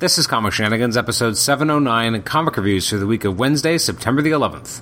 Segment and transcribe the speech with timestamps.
[0.00, 4.30] This is Comic Shenanigans, episode 709, comic reviews for the week of Wednesday, September the
[4.30, 4.80] 11th.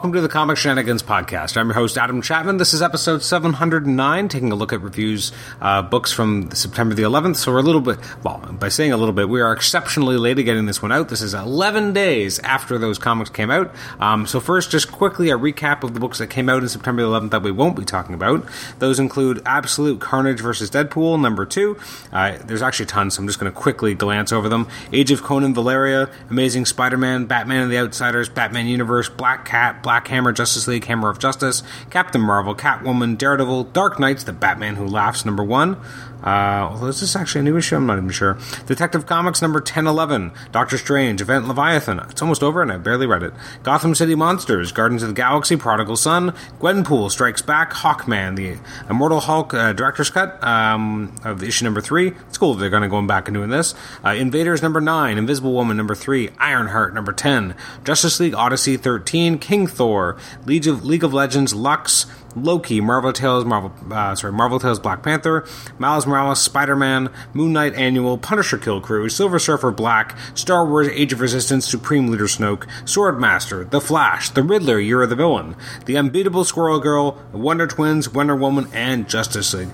[0.00, 1.58] Welcome to the Comic Shenanigans podcast.
[1.58, 2.56] I'm your host, Adam Chapman.
[2.56, 5.30] This is episode 709, taking a look at reviews,
[5.60, 7.36] uh, books from September the 11th.
[7.36, 10.38] So we're a little bit, well, by saying a little bit, we are exceptionally late
[10.38, 11.10] at getting this one out.
[11.10, 13.74] This is 11 days after those comics came out.
[14.00, 17.02] Um, so first, just quickly a recap of the books that came out in September
[17.02, 18.48] the 11th that we won't be talking about.
[18.78, 21.78] Those include Absolute Carnage versus Deadpool, number two.
[22.10, 24.66] Uh, there's actually tons, so I'm just going to quickly glance over them.
[24.94, 29.89] Age of Conan Valeria, Amazing Spider-Man, Batman and the Outsiders, Batman Universe, Black Cat, Black
[30.08, 34.86] Hammer, Justice League, Hammer of Justice, Captain Marvel, Catwoman, Daredevil, Dark Knights, The Batman Who
[34.86, 35.76] Laughs, number one.
[36.22, 37.76] Uh, although is this actually a new issue?
[37.76, 38.38] I'm not even sure.
[38.66, 42.00] Detective Comics number 1011, Doctor Strange, Event Leviathan.
[42.10, 43.32] It's almost over and I barely read it.
[43.62, 49.20] Gotham City Monsters, Guardians of the Galaxy, Prodigal Son, Gwenpool Strikes Back, Hawkman, the Immortal
[49.20, 52.08] Hulk uh, Director's Cut um, of issue number three.
[52.28, 53.74] It's cool they're going to go back and doing this.
[54.04, 59.38] Uh, Invaders number nine, Invisible Woman number three, Ironheart number 10, Justice League Odyssey 13,
[59.38, 64.58] King Thor, League of, League of Legends Lux, Loki, Marvel Tales, Marvel, uh, sorry, Marvel
[64.58, 65.46] Tales, Black Panther,
[65.78, 70.88] Miles Morales, Spider Man, Moon Knight Annual, Punisher Kill Crew, Silver Surfer Black, Star Wars
[70.88, 75.56] Age of Resistance, Supreme Leader Snoke, Swordmaster, The Flash, The Riddler, of the Villain,
[75.86, 79.68] The Unbeatable Squirrel Girl, Wonder Twins, Wonder Woman, and Justice League.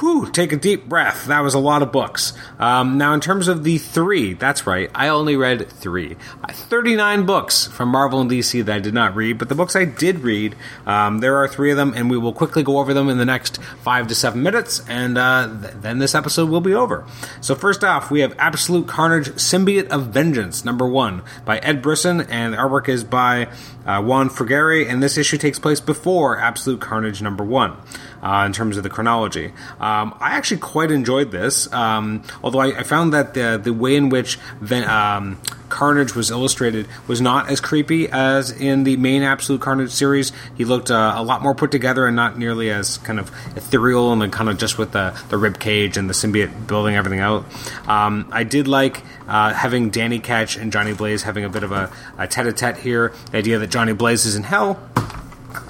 [0.00, 1.26] Whew, take a deep breath.
[1.26, 2.32] That was a lot of books.
[2.58, 6.16] Um, now, in terms of the three, that's right, I only read three.
[6.48, 9.84] 39 books from Marvel and DC that I did not read, but the books I
[9.84, 10.54] did read,
[10.86, 13.24] um, there are three of them, and we will quickly go over them in the
[13.24, 17.06] next five to seven minutes, and uh, th- then this episode will be over.
[17.40, 22.22] So, first off, we have Absolute Carnage Symbiote of Vengeance, number one, by Ed Brisson,
[22.22, 23.48] and artwork is by
[23.86, 27.76] uh, Juan Frigeri, and this issue takes place before Absolute Carnage number one.
[28.22, 29.46] Uh, in terms of the chronology,
[29.80, 31.72] um, I actually quite enjoyed this.
[31.72, 35.40] Um, although I, I, found that the the way in which Ven- um,
[35.70, 40.32] Carnage was illustrated was not as creepy as in the main Absolute Carnage series.
[40.56, 44.12] He looked uh, a lot more put together and not nearly as kind of ethereal
[44.12, 47.44] and kind of just with the the rib cage and the symbiote building everything out.
[47.88, 51.72] Um, I did like uh, having Danny Ketch and Johnny Blaze having a bit of
[51.72, 53.12] a, a tete-a-tete here.
[53.30, 54.80] The idea that Johnny Blaze is in hell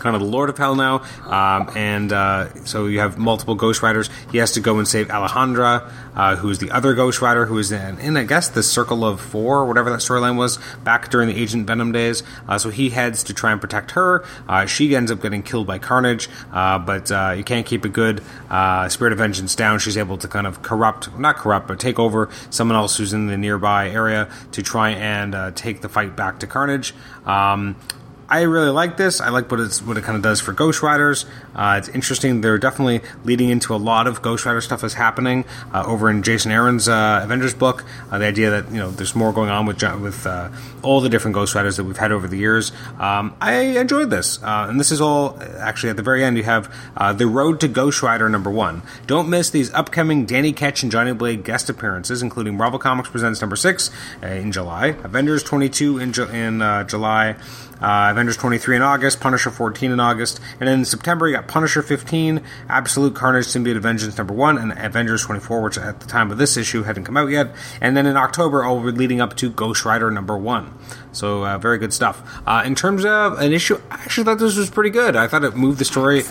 [0.00, 3.82] kind of the Lord of Hell now, um, and uh, so you have multiple Ghost
[3.82, 4.10] Riders.
[4.32, 7.58] He has to go and save Alejandra, uh, who is the other Ghost Rider, who
[7.58, 11.28] is in, in I guess, the Circle of Four, whatever that storyline was back during
[11.28, 12.22] the Agent Venom days.
[12.48, 14.24] Uh, so he heads to try and protect her.
[14.48, 18.22] Uh, she ends up getting killed by Carnage, uh, but you can't keep a good
[18.88, 19.78] Spirit of Vengeance down.
[19.78, 23.26] She's able to kind of corrupt, not corrupt, but take over someone else who's in
[23.26, 26.94] the nearby area to try and take the fight back to Carnage.
[27.26, 27.76] Um,
[28.30, 29.20] I really like this.
[29.20, 31.26] I like what it's what it kind of does for Ghost Riders.
[31.52, 32.42] Uh, it's interesting.
[32.42, 36.22] They're definitely leading into a lot of Ghost Rider stuff is happening uh, over in
[36.22, 37.84] Jason Aaron's uh, Avengers book.
[38.08, 40.48] Uh, the idea that you know there's more going on with with uh,
[40.82, 42.70] all the different Ghost Riders that we've had over the years.
[43.00, 46.36] Um, I enjoyed this, uh, and this is all actually at the very end.
[46.36, 46.72] You have
[47.18, 48.82] the Road to Ghost Rider number one.
[49.08, 53.40] Don't miss these upcoming Danny Ketch and Johnny Blaze guest appearances, including Marvel Comics presents
[53.40, 53.90] number six
[54.22, 57.34] in July, Avengers 22 in, in July.
[57.80, 61.48] Uh, Avengers 23 in August, Punisher 14 in August, and then in September you got
[61.48, 66.06] Punisher 15, Absolute Carnage Symbiote of Vengeance number 1, and Avengers 24, which at the
[66.06, 67.54] time of this issue hadn't come out yet.
[67.80, 70.72] And then in October, all leading up to Ghost Rider number 1.
[71.12, 72.22] So uh, very good stuff.
[72.46, 75.16] Uh, in terms of an issue, I actually thought this was pretty good.
[75.16, 76.22] I thought it moved the story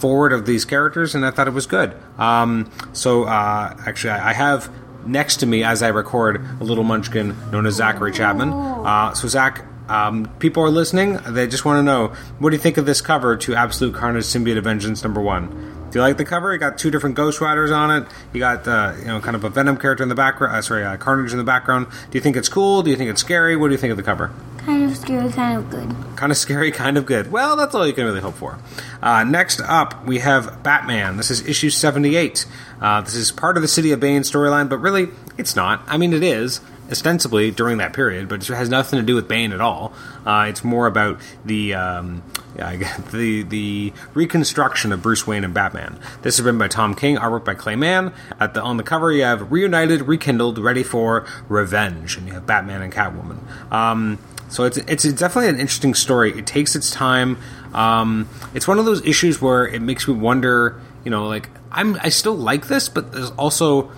[0.00, 1.94] forward of these characters, and I thought it was good.
[2.18, 4.70] Um, so uh, actually, I have
[5.06, 8.52] next to me as I record a little munchkin known as Zachary Chapman.
[8.52, 11.18] Uh, so Zach, um, people are listening.
[11.26, 14.24] They just want to know what do you think of this cover to Absolute Carnage
[14.24, 15.74] Symbiote of Vengeance number one?
[15.90, 16.52] Do you like the cover?
[16.52, 18.08] You got two different Ghost Riders on it.
[18.34, 20.54] You got uh, you know kind of a Venom character in the background.
[20.54, 21.86] Uh, sorry, uh, Carnage in the background.
[22.10, 22.82] Do you think it's cool?
[22.82, 23.56] Do you think it's scary?
[23.56, 24.30] What do you think of the cover?
[24.58, 26.16] Kind of scary, kind of good.
[26.16, 27.32] Kind of scary, kind of good.
[27.32, 28.58] Well, that's all you can really hope for.
[29.00, 31.16] Uh, next up, we have Batman.
[31.16, 32.44] This is issue 78.
[32.82, 35.08] Uh, this is part of the City of Bane storyline, but really,
[35.38, 35.82] it's not.
[35.86, 39.28] I mean, it is ostensibly during that period, but it has nothing to do with
[39.28, 39.92] Bane at all.
[40.24, 42.22] Uh, it's more about the um,
[42.56, 45.98] the the reconstruction of Bruce Wayne and Batman.
[46.22, 48.12] This is written by Tom King, artwork by Clay Mann.
[48.40, 52.46] At the on the cover, you have reunited, rekindled, ready for revenge, and you have
[52.46, 53.38] Batman and Catwoman.
[53.72, 54.18] Um,
[54.48, 56.36] so it's it's definitely an interesting story.
[56.36, 57.38] It takes its time.
[57.74, 60.80] Um, it's one of those issues where it makes me wonder.
[61.04, 63.90] You know, like I'm I still like this, but there's also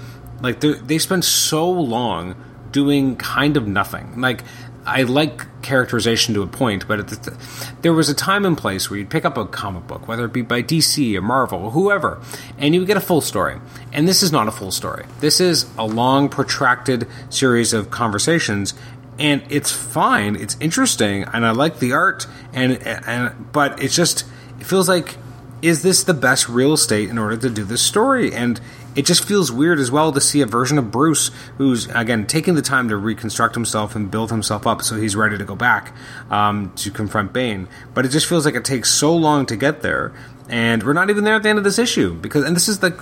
[0.43, 2.35] like they spend so long
[2.73, 4.21] doing kind of nothing.
[4.21, 4.45] Like
[4.87, 7.37] I like characterization to a point, but the,
[7.83, 10.33] there was a time and place where you'd pick up a comic book, whether it
[10.33, 12.21] be by DC or Marvel or whoever,
[12.59, 13.61] and you would get a full story.
[13.93, 15.05] And this is not a full story.
[15.21, 18.75] This is a long, protracted series of conversations,
[19.19, 20.35] and it's fine.
[20.35, 24.25] It's interesting, and I like the art, and and but it's just
[24.59, 25.17] it feels like
[25.63, 28.33] is this the best real estate in order to do this story?
[28.33, 28.61] And
[28.97, 32.55] it just feels weird as well to see a version of Bruce who's again taking
[32.55, 35.95] the time to reconstruct himself and build himself up so he's ready to go back
[36.31, 37.69] um, to confront Bane.
[37.95, 40.13] But it just feels like it takes so long to get there,
[40.49, 42.81] and we're not even there at the end of this issue because and this is
[42.81, 43.01] the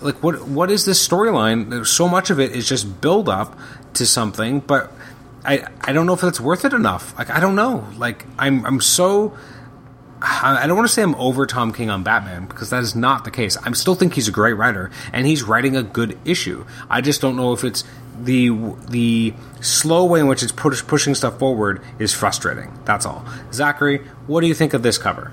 [0.00, 1.86] like what what is this storyline?
[1.86, 3.58] So much of it is just build up
[3.94, 4.92] to something, but
[5.44, 7.16] I I don't know if it's worth it enough.
[7.18, 7.86] Like I don't know.
[7.96, 9.36] Like I'm I'm so
[10.22, 13.24] I don't want to say I'm over Tom King on Batman because that is not
[13.24, 13.56] the case.
[13.56, 16.66] I still think he's a great writer and he's writing a good issue.
[16.90, 17.84] I just don't know if it's
[18.22, 18.50] the
[18.88, 22.70] the slow way in which it's push, pushing stuff forward is frustrating.
[22.84, 23.24] That's all.
[23.52, 25.32] Zachary, what do you think of this cover?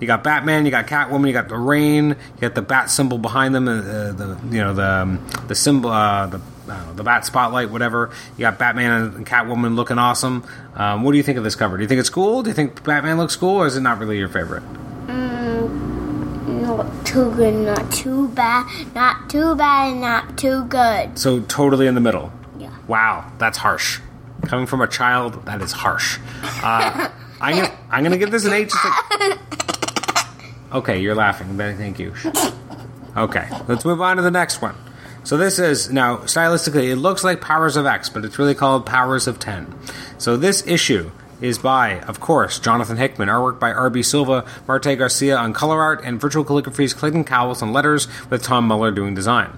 [0.00, 3.18] You got Batman, you got Catwoman, you got the rain, you got the bat symbol
[3.18, 7.24] behind them, uh, the you know the um, the symbol, uh, the know, the bat
[7.26, 8.10] spotlight, whatever.
[8.36, 10.46] You got Batman and Catwoman looking awesome.
[10.74, 11.76] Um, what do you think of this cover?
[11.76, 12.42] Do you think it's cool?
[12.42, 14.62] Do you think Batman looks cool, or is it not really your favorite?
[15.06, 21.18] Mm, not too good, not too bad, not too bad, and not too good.
[21.18, 22.32] So totally in the middle.
[22.58, 22.70] Yeah.
[22.86, 24.00] Wow, that's harsh.
[24.46, 26.18] Coming from a child, that is harsh.
[26.62, 27.08] Uh,
[27.40, 28.70] I'm gonna, I'm gonna give this an eight.
[28.70, 29.38] Just like,
[30.72, 31.56] Okay, you're laughing.
[31.56, 32.12] Thank you.
[33.16, 34.74] Okay, let's move on to the next one.
[35.28, 38.86] So this is now stylistically, it looks like Powers of X, but it's really called
[38.86, 39.74] Powers of Ten.
[40.16, 41.10] So this issue
[41.42, 44.02] is by, of course, Jonathan Hickman, artwork by R.B.
[44.04, 48.66] Silva, Marte Garcia on color art, and virtual calligraphy's Clayton Cowles on letters, with Tom
[48.66, 49.52] Muller doing design.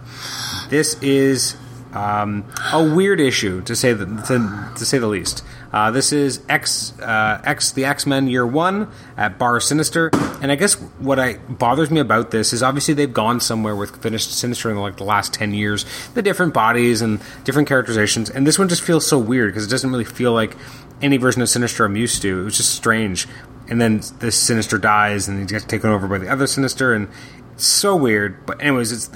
[0.70, 1.56] This is
[1.92, 5.44] um, a weird issue to say the, to, to say the least.
[5.72, 10.10] Uh, this is X uh, X the X Men Year One at Bar Sinister,
[10.42, 14.02] and I guess what I bothers me about this is obviously they've gone somewhere with
[14.02, 15.84] finished Sinister in like the last ten years,
[16.14, 19.70] the different bodies and different characterizations, and this one just feels so weird because it
[19.70, 20.56] doesn't really feel like
[21.02, 22.40] any version of Sinister I'm used to.
[22.40, 23.28] It was just strange,
[23.69, 27.06] and then this Sinister dies and he gets taken over by the other Sinister, and
[27.66, 28.46] so weird.
[28.46, 29.08] But anyways, it's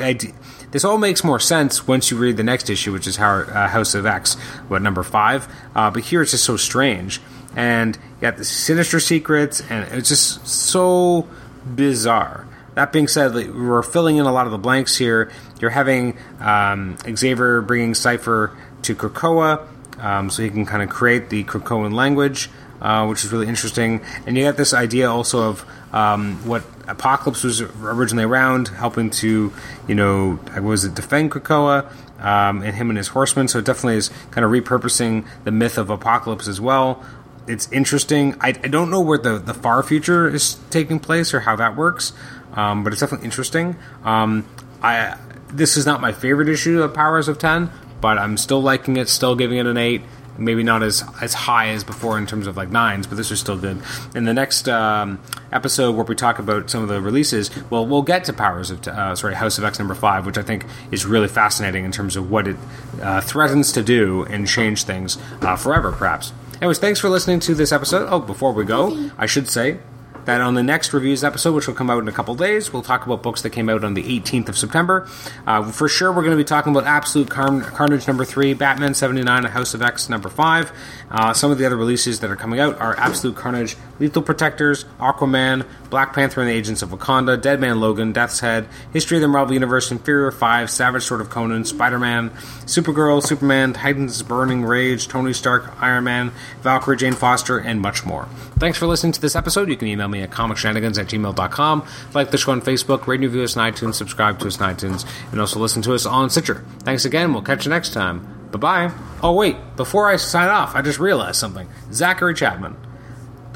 [0.71, 3.95] this all makes more sense once you read the next issue, which is uh, House
[3.95, 4.35] of X,
[4.67, 5.47] what number five.
[5.75, 7.21] Uh, but here it's just so strange,
[7.55, 11.29] and you got the sinister secrets, and it's just so
[11.65, 12.49] bizarre.
[12.75, 15.31] That being said, we're filling in a lot of the blanks here.
[15.61, 18.51] You're having um, Xavier bringing Cypher
[18.83, 19.69] to Krakoa,
[20.03, 22.51] um, so he can kind of create the Krakoan language,
[22.85, 24.03] uh, which is really interesting.
[24.27, 29.53] And you got this idea also of um, what Apocalypse was originally around, helping to,
[29.89, 31.91] you know, was it defend Krakoa
[32.21, 33.49] um, and him and his horsemen.
[33.49, 37.03] So it definitely is kind of repurposing the myth of Apocalypse as well.
[37.47, 38.37] It's interesting.
[38.41, 41.77] I, I don't know where the, the far future is taking place or how that
[41.77, 42.13] works,
[42.53, 43.77] um, but it's definitely interesting.
[44.05, 44.47] Um,
[44.83, 45.17] I
[45.49, 47.71] this is not my favorite issue of Powers of Ten,
[48.01, 50.03] but I'm still liking it, still giving it an eight
[50.39, 53.41] maybe not as as high as before in terms of like nines, but this is
[53.41, 53.81] still good.
[54.15, 55.21] In the next um,
[55.53, 58.87] episode where we talk about some of the releases, well, we'll get to Powers of
[58.87, 62.17] uh, sorry House of X number five, which I think is really fascinating in terms
[62.17, 62.57] of what it
[63.01, 66.33] uh, threatens to do and change things uh, forever, perhaps.
[66.61, 68.09] Anyways, thanks for listening to this episode.
[68.11, 69.79] Oh, before we go, I should say
[70.27, 72.83] that on the next reviews episode, which will come out in a couple days, we'll
[72.83, 75.09] talk about books that came out on the 18th of September.
[75.47, 78.95] Uh, for sure, we're going to be talking about Absolute Car- Carnage number three, Batman
[78.95, 80.73] 79, House of X number five.
[81.11, 84.85] Uh, some of the other releases that are coming out are Absolute Carnage, Lethal Protectors,
[84.99, 89.23] Aquaman, Black Panther and the Agents of Wakanda, Dead Man Logan, Death's Head, History of
[89.23, 92.31] the Marvel Universe, Inferior 5, Savage Sword of Conan, Spider Man,
[92.67, 96.33] Supergirl, Superman, Titans Burning Rage, Tony Stark, Iron Man,
[96.63, 98.27] Valkyrie, Jane Foster, and much more.
[98.59, 99.69] Thanks for listening to this episode.
[99.69, 101.87] You can email me at comicshenanigans at gmail.com.
[102.15, 104.75] Like the show on Facebook, rate and review us on iTunes, subscribe to us on
[104.75, 106.65] iTunes, and also listen to us on Stitcher.
[106.81, 107.33] Thanks again.
[107.33, 108.49] We'll catch you next time.
[108.51, 108.95] Bye bye.
[109.23, 109.57] Oh, wait.
[109.77, 111.69] Before I sign off, I just realized something.
[111.93, 112.77] Zachary Chapman.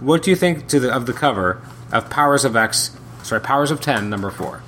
[0.01, 1.61] What do you think to the, of the cover
[1.93, 2.97] of Powers of X?
[3.23, 4.63] Sorry, Powers of Ten, number four.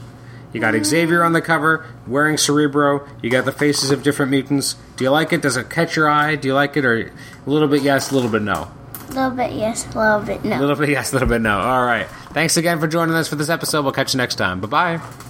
[0.52, 0.84] You got mm.
[0.84, 3.06] Xavier on the cover wearing Cerebro.
[3.22, 4.75] You got the faces of different mutants.
[4.96, 5.42] Do you like it?
[5.42, 6.34] Does it catch your eye?
[6.34, 7.12] Do you like it, or
[7.46, 8.70] a little bit yes, a little bit no?
[9.10, 10.58] A little bit yes, a little bit no.
[10.58, 11.58] A little bit yes, a little bit no.
[11.58, 12.06] All right.
[12.32, 13.82] Thanks again for joining us for this episode.
[13.82, 14.60] We'll catch you next time.
[14.60, 15.20] Bye bye.